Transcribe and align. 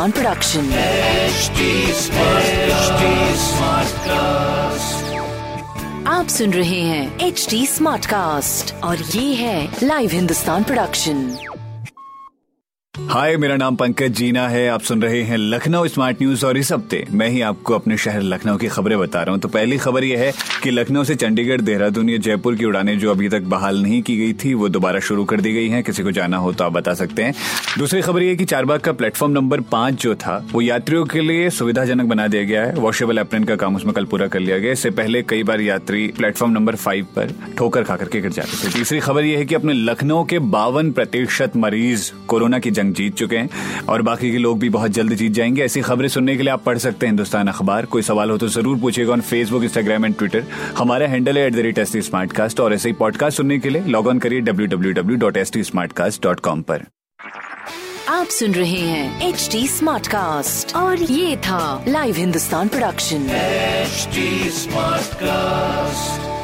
Hindustan 0.00 0.12
production 0.12 0.68
आप 6.08 6.28
सुन 6.28 6.52
रहे 6.52 6.80
हैं 6.80 7.26
एच 7.26 7.46
डी 7.50 7.66
स्मार्ट 7.66 8.06
कास्ट 8.06 8.74
और 8.84 9.02
ये 9.14 9.34
है 9.34 9.56
लाइव 9.82 10.10
हिंदुस्तान 10.12 10.64
प्रोडक्शन 10.64 11.49
हाय, 13.10 13.36
मेरा 13.36 13.54
नाम 13.56 13.76
पंकज 13.76 14.10
जीना 14.10 14.46
है। 14.48 14.68
आप 14.68 14.80
सुन 14.80 15.00
रहे 15.02 15.22
हैं 15.22 15.36
लखनऊ 15.36 15.86
स्मार्ट 15.88 16.20
न्यूज़ 16.22 16.44
और 16.46 16.56
इस 16.56 16.70
हफ़्ते 16.72 17.04
मैं 17.12 17.28
ही 17.28 17.40
आपको 17.40 17.74
अपने 17.74 17.96
शहर 17.96 18.22
लखनऊ 18.22 18.56
की 18.56 18.68
खबरें 18.68 18.98
बता 18.98 19.22
रहा 19.22 19.32
हूँ। 19.32 19.40
तो 19.40 19.48
पहली 19.48 19.78
खबर 19.78 20.04
यह 20.04 20.18
है 20.18 20.32
कि 20.62 20.70
लखनऊ 20.70 21.04
से 21.04 21.14
चंडीगढ़, 21.14 21.60
देहरादून 21.60 22.10
या 22.10 22.18
जयपुर 22.18 22.56
की 22.56 22.64
उड़ानें 22.64 22.98
जो 22.98 23.10
अभी 23.10 23.28
तक 23.28 23.40
बहाल 23.44 23.82
नहीं 23.82 24.00
की 24.02 24.16
गई 24.16 24.32
थी, 24.32 24.52
वो 24.54 24.68
दोबारा 24.68 25.00
शुरू 25.00 25.24
कर 25.24 25.40
दी 25.40 25.52
गई 25.52 25.68
हैं। 25.68 25.82
किसी 25.82 26.02
को 26.02 26.10
जाना 26.10 26.36
हो 26.36 26.52
तो 26.52 26.64
आप 26.64 26.72
बता 26.72 26.94
सकते 26.94 27.22
हैं। 27.22 27.34
दूसरी 27.78 28.02
खबर 28.02 28.22
यह 28.22 28.34
कि 28.34 28.44
चारबाग 28.44 28.80
का 28.80 28.92
प्लेटफॉर्म 28.92 29.32
नंबर 29.32 29.60
पाँच 29.72 30.02
जो 30.02 30.14
था, 30.14 30.46
वो 30.52 30.60
यात्रियों 30.60 31.04
के 31.04 31.20
लिए 31.20 31.50
सुविधाजनक 31.50 32.06
बना 32.06 32.26
दिया 32.26 32.42
गया 32.42 32.64
है। 32.64 32.74
वॉशेबल 32.74 33.18
एप्रन 33.18 33.44
का 33.44 33.56
काम 33.56 33.76
उसमें 33.76 33.92
कल 33.94 34.04
पूरा 34.04 34.26
कर 34.26 34.40
लिया 34.40 34.58
गया। 34.58 34.72
इससे 34.72 34.90
पहले 34.92 35.22
कई 35.22 35.42
बार 35.42 35.60
यात्री 35.60 36.06
प्लेटफॉर्म 36.16 36.52
नंबर 36.52 36.76
फाइव 36.76 37.06
पर 37.16 37.34
ठोकर 37.58 37.82
खाकर 37.82 38.04
के 38.04 38.20
गिर 38.20 38.30
जाते 38.30 38.64
थे। 38.64 38.72
तीसरी 38.72 39.00
खबर 39.00 39.24
यह 39.24 39.38
है 39.38 39.44
कि 39.44 39.54
अपने 39.54 39.74
लखनऊ 39.74 40.24
के 40.24 40.38
बावन 40.38 40.92
प्रतिशत 40.92 41.56
मरीज़ 41.56 42.10
कोरोना 42.28 42.58
की 42.58 42.70
जंग 42.70 42.94
जीत 43.00 43.16
चुके 43.16 43.36
हैं 43.36 43.84
और 43.88 44.02
बाकी 44.02 44.30
के 44.32 44.38
लोग 44.38 44.58
भी 44.60 44.68
बहुत 44.70 44.90
जल्द 44.92 45.14
जीत 45.14 45.32
जाएँगे। 45.32 45.64
ऐसी 45.64 45.80
खबरें 45.82 46.08
सुनने 46.08 46.36
के 46.36 46.42
लिए 46.42 46.52
आप 46.52 46.64
पढ़ 46.64 46.78
सकते 46.78 47.06
हैं 47.06 47.12
हिंदुस्तान 47.12 47.48
अखबार। 47.48 47.86
कोई 47.86 48.02
सवाल 48.02 48.30
हो 48.30 48.38
तो 48.38 48.48
ज़रूर 48.50 48.78
पूछेगा 48.80 49.12
on 49.12 49.20
Facebook 49.22 49.62
Instagram 49.64 50.04
and 50.04 50.16
Twitter 50.18 50.44
हमारा 50.78 51.06
हैंडल 51.08 51.38
है 51.38 51.46
at 51.46 51.54
the 51.54 51.58
rate 51.58 51.78
S 51.78 51.92
T 51.92 52.02
smart 52.02 52.32
cast 52.32 52.60
और 52.60 52.74
ऐसे 52.74 52.88
ही 52.88 52.94
पॉडकास्ट 52.94 53.36
सुनने 53.36 53.58
के 53.58 53.70
लिए 53.70 53.84
लॉग 53.86 54.06
ऑन 54.06 54.18
करिए 54.18 54.40
W 54.40 54.66
W 54.66 54.92
W 54.92 55.18
dot 55.18 55.36
S 55.36 55.52
T 55.52 55.62
smart 55.64 55.92
cast 55.92 56.22
dot 56.22 56.40
com 56.40 56.62
पर। 56.62 56.84
आप 58.08 58.26
सुन 58.26 58.54
रहे 58.54 58.80
हैं 58.80 59.28
एच 59.28 59.48
डी 59.52 59.66
स्मार्ट 59.68 60.06
कास्ट 60.06 60.74
और 60.76 61.02
ये 61.02 61.36
था 61.36 61.84
live 61.88 62.16
Hindustan 62.16 62.68
production 62.68 63.26
smart 64.52 65.14
cast 65.14 66.39